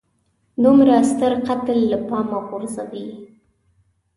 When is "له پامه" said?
1.91-2.37